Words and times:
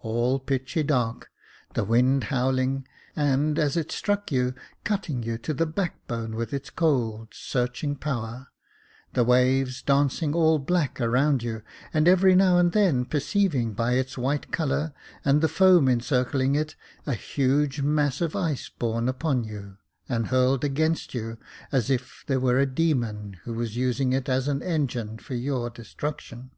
All 0.00 0.38
pitchy 0.38 0.82
dark— 0.82 1.30
the 1.74 1.84
wind 1.84 2.24
howling, 2.24 2.86
and 3.16 3.58
as 3.58 3.78
it 3.78 3.90
struck 3.90 4.30
you, 4.30 4.52
cutting 4.84 5.22
you 5.22 5.38
to 5.38 5.54
the 5.54 5.64
backbone 5.64 6.36
with 6.36 6.52
its 6.52 6.68
cold, 6.68 7.28
searching 7.32 7.96
power, 7.96 8.48
the 9.14 9.24
waves 9.24 9.80
dancing 9.80 10.34
all 10.34 10.58
black 10.58 11.00
around 11.00 11.42
you, 11.42 11.62
and 11.94 12.06
every 12.06 12.34
now 12.34 12.58
and 12.58 12.72
then 12.72 13.06
perceiving 13.06 13.72
by 13.72 13.92
its 13.94 14.18
white 14.18 14.52
colour 14.52 14.92
and 15.24 15.40
the 15.40 15.48
foam 15.48 15.88
encircling 15.88 16.54
it, 16.54 16.76
a 17.06 17.14
huge 17.14 17.80
mass 17.80 18.20
of 18.20 18.36
ice 18.36 18.68
borne 18.68 19.08
upon 19.08 19.44
you, 19.44 19.78
and 20.10 20.26
hurled 20.26 20.62
against 20.62 21.14
you 21.14 21.38
as 21.72 21.88
if 21.88 22.22
there 22.26 22.38
were 22.38 22.58
a 22.58 22.66
demon, 22.66 23.38
who 23.44 23.54
was 23.54 23.78
using 23.78 24.12
it 24.12 24.28
as 24.28 24.46
an 24.46 24.62
engine 24.62 25.16
for 25.16 25.32
your 25.34 25.70
destruction. 25.70 26.50